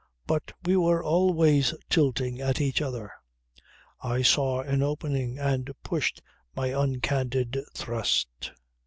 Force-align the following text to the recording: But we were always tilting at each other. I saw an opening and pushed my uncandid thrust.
But 0.25 0.51
we 0.65 0.75
were 0.75 1.03
always 1.03 1.75
tilting 1.87 2.41
at 2.41 2.59
each 2.59 2.81
other. 2.81 3.11
I 4.01 4.23
saw 4.23 4.61
an 4.61 4.81
opening 4.81 5.37
and 5.37 5.69
pushed 5.83 6.23
my 6.55 6.69
uncandid 6.69 7.63
thrust. 7.75 8.51